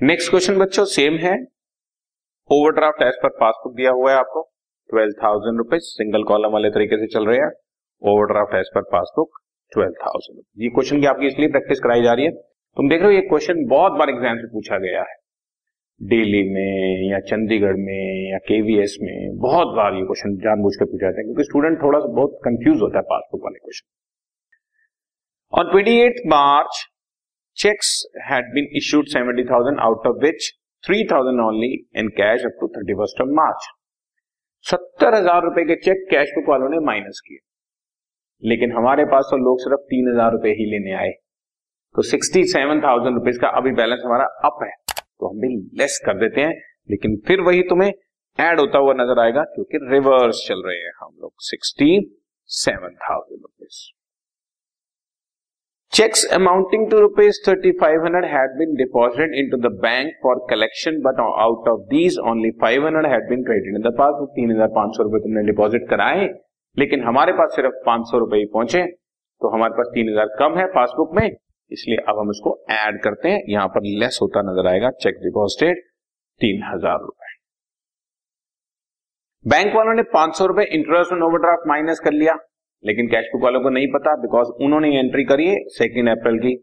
Next 0.00 0.30
question 0.30 0.58
बच्चों 0.58 0.84
same 0.86 1.16
है। 1.18 1.32
Overdraft 2.50 3.02
as 3.02 3.14
per 3.22 3.28
passbook 3.40 3.72
दिया 3.76 3.90
हुआ 3.92 4.10
है 4.10 4.18
आपको। 4.18 4.42
Twelve 4.90 5.12
thousand 5.16 5.58
rupees 5.58 5.88
single 5.88 6.22
column 6.22 6.52
वाले 6.52 6.68
तरीके 6.70 6.98
से 6.98 7.06
चल 7.06 7.26
रहे 7.26 7.38
हैं। 7.38 7.48
Overdraft 8.02 8.54
as 8.56 8.70
per 8.74 8.86
passbook 8.92 9.40
twelve 9.72 9.98
thousand 9.98 10.38
ये 10.58 10.68
क्वेश्चन 10.70 11.00
की 11.00 11.06
आपकी 11.06 11.26
इसलिए 11.26 11.48
प्रैक्टिस 11.48 11.80
कराई 11.80 12.02
जा 12.02 12.12
रही 12.12 12.24
है। 12.24 12.30
तुम 12.76 12.88
देख 12.88 13.00
रहे 13.00 13.08
हो, 13.08 13.14
ये 13.14 13.20
क्वेश्चन 13.24 13.60
बहुत 13.68 13.98
बार 13.98 14.10
एग्ज़ाम 14.10 14.38
से 14.38 14.48
पूछा 14.52 14.78
गया 14.78 15.02
है। 15.02 15.16
दिल्ली 16.00 16.42
में 16.48 17.10
या 17.10 17.18
चंडीगढ़ 17.26 17.76
में 17.80 18.30
या 18.30 18.38
केवीएस 18.46 18.96
में 19.02 19.36
बहुत 19.40 19.74
बार 19.76 19.94
ये 19.94 20.04
क्वेश्चन 20.04 20.36
जानबूझ 20.46 20.72
के 20.74 20.84
पूछा 20.86 21.06
जाता 21.06 21.18
है, 21.18 21.24
क्योंकि 21.24 21.44
स्टूडेंट 21.44 21.76
थोड़ा 21.82 21.98
सा 21.98 22.12
बहुत 22.12 22.38
कंफ्यूज 22.44 22.80
होता 22.80 22.98
है 22.98 23.02
पासबुक 23.10 23.44
वाले 23.44 23.58
question 23.58 23.86
on 25.52 25.70
twenty 25.70 26.28
March 26.30 26.82
issued 28.76 29.06
seventy 29.06 29.44
thousand 29.44 29.80
out 29.80 30.06
of 30.06 30.16
which 30.16 30.50
three 30.84 31.04
thousand 31.04 31.40
only 31.40 31.72
in 31.96 32.08
cash 32.08 32.44
up 32.44 32.56
to 32.60 32.68
thirty 32.68 32.94
first 32.94 33.20
of 33.20 33.28
March 33.28 33.68
सत्तर 34.66 35.14
हज़ार 35.14 35.42
रुपए 35.44 35.64
के 35.64 35.76
चेक 35.76 36.06
कैश 36.10 36.28
बुक 36.28 36.48
वालों 36.48 36.68
ने 36.68 36.78
माइनस 36.86 37.20
किए। 37.26 37.38
लेकिन 38.42 38.72
हमारे 38.72 39.04
पास 39.04 39.28
तो 39.30 39.36
लोग 39.36 39.60
सिर्फ़ 39.60 39.80
तीन 39.80 40.08
हज़ार 40.08 40.32
रुपए 40.32 40.48
ही 40.48 40.70
लेने 40.70 40.92
आए। 40.92 41.10
तो 41.94 42.02
सिक्सटी 42.02 42.44
सेवन 42.44 42.80
थाउज़ेंड 42.80 43.14
रुपीज़ 43.14 43.38
का 43.38 43.48
अभी 43.48 43.70
बैलेंस 43.72 44.02
हमारा 44.04 44.24
अप 44.24 44.58
है। 44.64 44.70
तो 45.20 45.28
हम 45.28 45.40
भी 45.40 45.48
लेस 45.78 46.00
कर 46.06 46.18
देते 46.18 46.40
हैं। 46.40 46.54
लेकिन 46.90 47.16
फिर 47.26 47.40
वही 47.40 47.62
तुम्हें 47.62 47.92
ऐड 48.38 48.60
होता 48.60 48.78
हुआ 48.78 48.94
नज़र 48.94 49.20
आएगा, 49.20 49.42
क्योंकि 49.44 49.78
रिवर्स 49.82 50.44
चल 50.48 50.62
रहे 50.66 50.76
हैं 50.76 50.92
हम 51.00 51.16
लोग। 51.22 51.32
Sixty 51.40 52.16
seven 52.50 52.94
thousand 52.94 53.40
rupees 53.40 53.99
Checks 55.92 56.20
amounting 56.30 56.88
to 56.88 56.98
rupees 56.98 57.40
3500 57.44 58.24
had 58.24 58.52
been 58.56 58.76
deposited 58.76 59.32
into 59.34 59.56
the 59.56 59.70
bank 59.70 60.12
for 60.22 60.34
collection, 60.48 61.00
but 61.02 61.18
out 61.18 61.64
of 61.66 61.80
these 61.88 62.16
only 62.16 62.52
500 62.60 63.06
had 63.12 63.24
been 63.28 63.42
credited. 63.44 63.86
तीन 64.36 64.52
हज़ार 64.52 64.68
पाँच 64.76 64.96
सौ 64.96 65.02
रुपए 65.02 65.18
तुमने 65.24 65.42
डिपॉजिट 65.46 65.88
कराए 65.90 66.28
लेकिन 66.76 67.02
हमारे 67.04 67.32
पास 67.40 67.56
सिर्फ़ 67.56 67.80
पाँच 67.86 68.06
सौ 68.10 68.18
रुपए 68.18 68.36
ही 68.36 68.44
पहुँचे। 68.52 68.82
तो 69.40 69.48
हमारे 69.54 69.74
पास 69.78 69.90
तीन 69.94 70.10
हज़ार 70.10 70.28
कम 70.38 70.58
है 70.58 70.66
पासबुक 70.74 71.14
में 71.14 71.26
इसलिए 71.26 72.04
अब 72.08 72.18
हम 72.18 72.30
इसको 72.30 72.52
ऐड 72.72 73.00
करते 73.04 73.28
हैं। 73.28 73.40
यहाँ 73.48 73.68
पर 73.74 73.88
लेस 74.02 74.18
होता 74.22 74.42
नज़र 74.42 74.68
आएगा। 74.68 74.90
चेक 75.00 75.18
डिपॉजिटेड 75.24 75.82
तीन 76.40 76.62
हज़ार 76.64 77.00
रुपए। 77.00 77.34
बैंक 79.44 79.74
वालों 79.76 79.94
ने 79.94 80.02
पाँच 80.14 80.36
सौ 80.38 80.46
रुपए 80.46 80.64
इंटरेस्ट 80.78 81.12
ऑन 81.12 81.22
ओवरड्राफ्ट 81.22 81.68
माइनस 81.68 82.00
कर 82.04 82.12
लिया। 82.12 82.38
लेकिन 82.84 83.08
कैश 83.08 83.26
बुक 83.32 83.42
वालों 83.42 83.60
को 83.62 83.70
नहीं 83.70 83.86
पता 83.92 84.14
बिकॉज़ 84.20 84.48
उन्होंने 84.64 84.88
एंट्री 84.98 85.24
करी 85.26 85.46
है 85.46 85.56
सेकेंड 85.72 86.08
अप्रैल 86.10 86.38
की। 86.38 86.54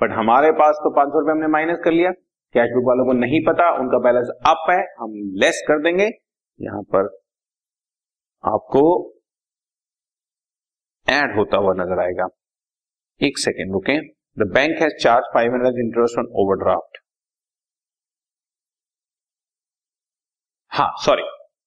बट 0.00 0.12
हमारे 0.12 0.50
पास 0.54 0.80
तो 0.82 0.90
पाँच 0.96 1.08
सौ 1.08 1.20
रुपए 1.20 1.32
हमने 1.32 1.46
माइनस 1.52 1.78
कर 1.84 1.92
लिया। 1.92 2.10
कैश 2.54 2.70
बुक 2.74 2.84
वालों 2.86 3.04
को 3.06 3.12
नहीं 3.14 3.40
पता, 3.46 3.70
उनका 3.78 3.98
बैलेंस 4.00 4.28
अप 4.46 4.66
है, 4.70 4.80
हम 4.98 5.12
लेस 5.42 5.62
कर 5.68 5.82
देंगे। 5.82 6.08
यहाँ 6.60 6.82
पर 6.94 7.08
आपको 8.44 8.82
एड 11.06 11.36
होता 11.36 11.58
हुआ 11.58 11.72
नज़र 11.76 12.00
आएगा। 12.00 12.28
एक 13.20 13.38
सेकेंड 13.38 13.72
रुके। 13.72 13.98
The 14.36 14.46
bank 14.54 14.80
has 14.82 14.94
charge 15.02 15.24
five 15.34 15.52
hundred 15.52 15.78
interest 15.80 16.18
on 16.18 16.26
overdraft 16.42 16.98
हाँ 20.72 20.90
सॉरी 21.04 21.22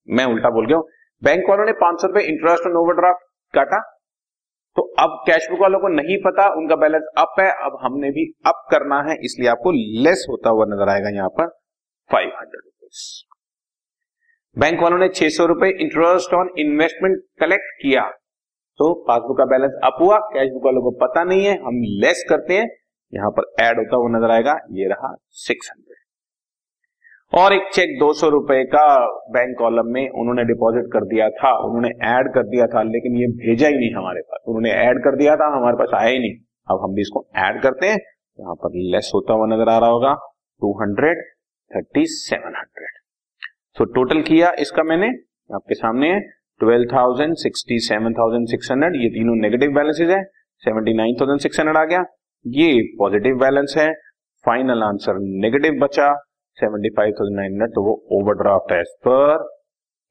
मैं 0.08 0.26
उल्टा 0.26 0.50
बोल 0.50 0.68
गया 0.68 0.78
हूँ। 0.78 0.88
बैंक 1.22 1.50
वालों 1.50 1.66
ने 1.66 1.72
पाँच 1.80 2.02
सौ 2.02 2.08
रुपए 2.08 2.22
इंटरेस्ट 2.28 2.68
ऑन 2.68 2.78
ओवरड्राफ्ट 2.78 3.30
काटा। 3.54 3.80
तो 4.78 4.82
अब 5.00 5.18
कैश 5.28 5.48
बुक 5.50 5.60
वालों 5.62 5.80
को 5.80 5.88
नहीं 5.92 6.18
पता, 6.24 6.48
उनका 6.52 6.76
बैलेंस 6.78 7.04
अप 7.18 7.36
है, 7.40 7.50
अब 7.62 7.78
हमने 7.82 8.12
भी 8.12 8.26
अप 8.46 8.64
करना 8.72 9.02
है, 9.04 9.18
इसलिए 9.22 9.50
आपको 9.50 9.72
लेस 10.04 10.26
होता 10.30 10.50
हुआ 10.50 10.66
नज़र 10.68 10.90
आएगा 10.90 11.10
यहाँ 11.16 11.30
पर 11.32 11.48
फाइव 12.10 12.30
हंड्रेड 12.36 12.62
रुपीज़ 12.62 13.02
बैंक 14.58 14.82
वालों 14.82 14.98
ने 14.98 15.08
छह 15.10 15.30
सौ 15.32 15.46
रुपए 15.48 15.70
इंटरेस्ट 15.80 16.34
ऑन 16.34 16.50
इन्वेस्टमेंट 16.60 17.22
कलेक्ट 17.40 17.72
किया। 17.82 18.02
तो 18.80 18.94
पासबुक 19.08 19.38
का 19.38 19.46
बैलेंस 19.48 19.74
अप 19.86 19.98
हुआ 20.02 20.18
कैश 20.30 20.50
बुक 20.52 20.66
वालों 20.66 20.82
को 20.82 20.92
पता 21.00 21.24
नहीं 21.24 21.46
है, 21.46 21.58
हम 21.58 21.82
लेस 22.02 22.26
करते 22.30 22.54
हैं, 22.54 22.68
यहाँ 23.14 23.32
पर 23.32 23.54
ऐड 23.62 23.78
होता 23.78 23.98
हुआ 23.98 24.18
नज़र 24.18 24.32
आएगा, 24.32 24.60
ये 24.72 24.88
रहा 24.90 25.16
सिक्स 25.40 25.72
हंड्रेड 25.72 26.01
और 27.34 27.54
एक 27.54 27.70
चेक 27.74 27.90
दो 28.00 28.12
सौ 28.14 28.30
रुपए 28.30 28.64
का 28.66 28.86
बैंक 29.32 29.58
कॉलम 29.58 29.92
में 29.94 30.08
उन्होंने 30.12 30.44
डिपॉजिट 30.46 30.88
कर 30.94 31.06
दिया 31.06 31.28
था, 31.32 31.52
उन्होंने 31.58 31.90
ऐड 32.08 32.28
कर 32.34 32.44
दिया 32.46 32.66
था, 32.68 32.82
लेकिन 32.86 33.16
ये 33.18 33.28
भेजा 33.36 33.68
ही 33.68 33.76
नहीं 33.76 33.92
हमारे 33.94 34.22
पास। 34.22 34.40
उन्होंने 34.48 34.72
ऐड 34.72 34.98
कर 35.04 35.16
दिया 35.18 35.36
था, 35.36 35.48
हमारे 35.56 35.78
पास 35.78 35.94
आया 35.96 36.10
ही 36.10 36.20
नहीं। 36.20 36.34
अब 36.68 36.82
हम 36.84 36.94
भी 36.96 37.02
इसको 37.02 37.24
ऐड 37.40 37.62
करते 37.62 37.88
हैं। 37.88 37.98
यहाँ 38.40 38.56
पर 38.56 38.76
लेस 38.92 39.12
होता 39.16 39.34
हुआ 39.34 39.46
नज़र 39.48 39.70
आ 39.70 39.78
रहा 39.78 39.90
होगा 39.90 40.14
two 40.62 40.72
hundred 40.82 41.22
thirty 41.72 42.06
seven 42.08 42.56
hundred 42.58 42.98
so 43.78 43.86
total 43.94 44.22
किया 44.22 44.52
इसका 44.60 44.84
मैंने, 44.84 45.08
आपके 45.50 45.76
सामने 45.76 46.08
है 46.08 46.20
twelve 46.62 46.90
thousand 46.94 47.36
sixty 47.38 47.78
seven 47.82 48.14
thousand 48.14 48.48
six 48.48 48.72
hundred 48.72 48.96
ये 48.96 49.10
तीनों 49.10 49.36
नेगेटिव 49.38 49.72
बैलेंसेज 49.76 50.10
है 50.10 50.24
seventy 50.64 50.94
nine 50.94 51.16
thousand 51.22 51.40
six 51.42 51.60
hundred 51.60 51.78
आ 51.78 51.84
गया। 51.86 52.04
ये 52.46 52.82
पॉजिटिव 53.00 53.38
बैलेंस 53.40 53.76
है 53.78 53.92
फाइनल 54.46 54.84
आंसर 54.84 55.20
नेगेटिव 55.40 55.80
बचा। 55.82 56.10
Seventy 56.58 56.90
five 56.96 57.12
thousand 57.12 57.38
nine 57.38 57.52
hundred 57.52 57.74
तो 57.76 57.84
वो 57.84 57.94
overdraft 58.14 58.72
as 58.74 58.94
per 59.06 59.44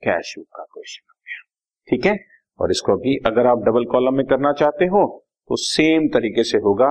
cash 0.03 0.35
book 0.39 0.47
का 0.57 0.65
क्वेश्चन 0.65 1.07
हो 1.07 1.17
गया। 1.17 1.41
ठीक 1.89 2.07
है? 2.07 2.17
और 2.61 2.71
इसको 2.71 2.97
भी 2.99 3.17
अगर 3.27 3.47
आप 3.47 3.65
डबल 3.67 3.85
कॉलम 3.93 4.15
में 4.15 4.27
करना 4.27 4.53
चाहते 4.55 4.87
हो 4.87 5.03
तो 5.51 5.57
सेम 5.59 6.09
तरीके 6.15 6.43
से 6.45 6.59
होगा, 6.59 6.91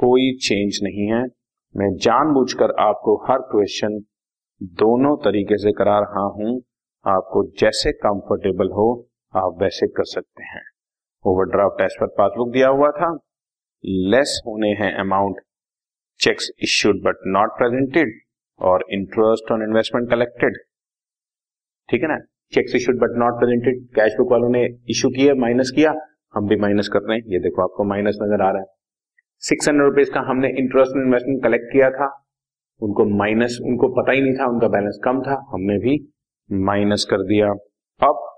कोई 0.00 0.32
चेंज 0.42 0.78
नहीं 0.82 1.06
है। 1.08 1.22
मैं 1.74 1.88
जानबूझकर 1.98 2.74
आपको 2.80 3.16
हर 3.24 3.38
क्वेश्चन 3.50 3.98
दोनों 4.78 5.16
तरीके 5.24 5.56
से 5.58 5.72
करा 5.74 5.98
रहा 6.00 6.24
हूँ। 6.34 6.54
आपको 7.04 7.42
जैसे 7.58 7.92
कंफर्टेबल 7.98 8.68
हो, 8.70 8.88
आप 9.34 9.58
वैसे 9.62 9.86
कर 9.90 10.04
सकते 10.06 10.44
हैं। 10.44 10.62
ओवरड्राफ्ट 11.24 11.80
एज 11.82 11.96
पर 12.00 12.06
पासबुक 12.18 12.52
दिया 12.52 12.68
हुआ 12.70 12.90
था। 12.92 13.12
लेस 13.84 14.40
होने 14.46 14.68
हैं 14.80 14.92
amount 15.00 15.40
cheques 16.20 16.50
issued 16.62 17.02
but 17.04 17.26
not 17.28 17.56
presented 17.58 18.20
और 18.60 18.84
इंटरेस्ट 18.92 19.52
ऑन 19.52 19.62
इन्वेस्टमेंट 19.62 20.08
कलेक्टेड 20.10 20.56
ठीक 21.88 22.02
है 22.02 22.08
ना? 22.08 22.18
Cheques 22.52 22.74
issued 22.74 22.98
but 23.00 23.16
not 23.18 23.38
presented 23.38 23.84
cash 23.94 24.12
book 24.18 24.30
वालों 24.32 24.48
ने 24.50 24.64
इशू 24.90 25.08
किया 25.10 25.34
माइनस 25.36 25.70
किया, 25.74 25.92
हम 26.34 26.48
भी 26.48 26.56
माइनस 26.56 26.88
कर 26.88 27.00
रहे 27.00 27.16
हैं। 27.18 27.24
ये 27.26 27.38
देखो, 27.40 27.62
आपको 27.62 27.84
माइनस 27.84 28.18
नज़र 28.22 28.42
आ 28.42 28.50
रहा 28.50 28.60
है। 28.60 28.66
सिक्स 29.42 29.68
हंड्रेड 29.68 29.86
रुपीज़ 29.86 30.10
का 30.10 30.20
हमने 30.20 30.48
इंटरेस्ट 30.58 30.96
ऑन 30.96 31.02
इन्वेस्टमेंट 31.02 31.42
कलेक्ट 31.42 31.72
किया 31.72 31.90
था। 31.90 32.06
उनको 32.82 33.04
माइनस 33.18 33.58
उनको 33.62 33.88
पता 33.94 34.12
ही 34.12 34.20
नहीं 34.20 34.34
था, 34.34 34.46
उनका 34.46 34.68
बैलेंस 34.68 35.00
कम 35.04 35.20
था। 35.22 35.34
हमने 35.50 35.78
भी 35.78 35.98
माइनस 36.50 37.06
कर 37.10 37.22
दिया। 37.24 37.50
अब 38.00 38.28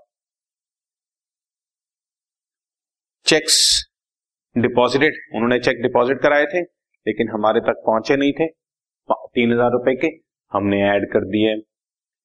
चेक्स 3.25 3.55
डिपॉजिटेड 4.55 5.13
उन्होंने 5.35 5.59
चेक 5.59 5.81
डिपॉजिट 5.81 6.21
कराए 6.21 6.45
थे, 6.45 6.61
लेकिन 6.61 7.29
हमारे 7.29 7.59
तक 7.61 7.81
पहुँचे 7.85 8.15
नहीं 8.17 8.33
थे। 8.33 8.47
तीन 9.09 9.51
हज़ार 9.53 9.71
रुपए 9.71 9.95
के 9.95 10.07
हमने 10.51 10.81
ऐड 10.89 11.11
कर 11.13 11.25
दिए। 11.27 11.53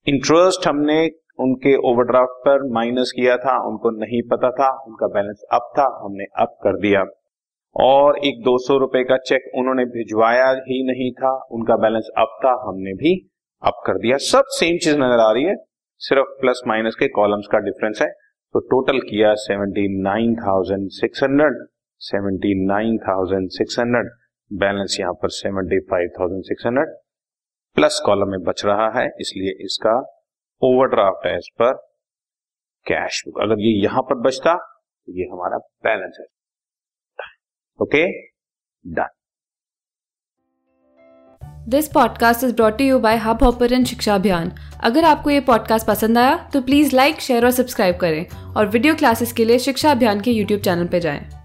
इंटरेस्ट 0.07 0.67
हमने 0.69 0.99
उनके 1.39 1.75
ओवरड्राफ्ट 1.91 2.41
पर 2.47 2.63
माइनस 2.73 3.13
किया 3.17 3.37
था, 3.37 3.57
उनको 3.69 3.91
नहीं 3.91 4.23
पता 4.23 4.51
था, 4.51 4.69
उनका 4.87 5.07
बैलेंस 5.07 5.43
अप 5.53 5.73
था, 5.79 5.87
हमने 6.05 6.25
अप 6.39 6.59
कर 6.65 6.79
दिया। 6.81 7.05
और 7.77 8.19
एक 8.19 8.43
दो 8.45 8.57
सौ 8.59 8.77
रुपए 8.79 9.03
का 9.05 9.17
चेक 9.17 9.51
उन्होंने 9.59 9.85
भिजवाया 9.85 10.51
ही 10.69 10.83
नहीं 10.87 11.11
था, 11.13 11.33
उनका 11.53 11.77
बैलेंस 11.77 12.09
अप 12.19 12.39
था, 12.45 12.53
हमने 12.69 12.95
भी 12.95 13.15
अप 13.63 13.83
कर 13.87 13.99
दिया। 13.99 14.17
सब 14.17 14.45
सेम 14.51 14.79
चीज़ 14.79 14.97
नज़र 14.97 15.21
आ 15.21 15.31
रही 15.33 15.45
है, 15.45 15.55
सिर्फ़ 16.01 16.41
प्लस 16.41 16.63
माइनस 16.67 16.95
के 16.95 17.09
कॉलम्स 17.09 17.47
का 17.47 17.59
डिफरेंस 17.59 18.03
है। 18.03 18.09
तो 18.55 18.61
टोटल 18.61 18.99
किया 19.01 19.35
seventy 19.35 19.87
nine 20.03 20.35
thousand 20.35 20.89
six 20.91 21.23
hundred, 21.23 21.67
seventy 22.01 22.55
nine 22.67 22.97
thousand 22.99 23.49
six 23.49 23.79
hundred. 23.79 24.11
Balance 24.51 24.97
यहाँ 25.01 25.13
पर 25.13 25.29
seventy 25.31 25.79
five 25.91 26.09
thousand 26.19 26.43
six 26.45 26.67
hundred 26.67 26.97
plus 27.77 28.01
column 28.07 28.31
में 28.31 28.43
बच 28.45 28.65
रहा 28.65 28.89
है, 28.99 29.07
इसलिए 29.21 29.65
इसका 29.65 29.95
ओवरड्राफ्ट 30.63 31.27
है 31.27 31.37
इस 31.37 31.49
पर 31.61 31.73
कैश 32.87 33.23
बुक। 33.27 33.41
अगर 33.43 33.61
ये 33.61 33.73
यहाँ 33.85 34.03
पर 34.03 34.21
बचता 34.21 34.55
तो 34.57 35.13
ये 35.13 35.29
हमारा 35.33 35.59
बैलेंस 35.85 36.17
है। 36.21 36.27
Okay? 37.79 38.05
Done 38.85 39.09
this 41.69 41.89
podcast 41.89 42.45
is 42.45 42.55
brought 42.57 42.81
you 42.81 42.99
by 42.99 43.17
Hubhopper 43.43 43.83
Shiksha 43.85 44.15
Abhiyan 44.15 44.53
अगर 44.85 45.05
आपको 45.05 45.31
ये 45.31 45.41
पॉडकास्ट 45.49 45.87
पसंद 45.87 46.19
आया 46.19 46.37
तो 46.53 46.61
प्लीज़ 46.63 46.97
लाइक 46.97 47.21
शेयर 47.21 47.45
और 47.45 47.51
सब्सक्राइब 47.53 47.97
करें 47.97 48.55
और 48.57 48.67
वीडियो 48.69 48.95
क्लासेस 48.95 49.33
के 49.33 49.45
लिए 49.45 49.59
शिक्षा 49.59 49.91
अभियान 49.91 50.21
के 50.21 50.31
यूट्यूब 50.31 50.61
चैनल 50.61 50.89
पर 50.89 50.99
जाएँ। 50.99 51.40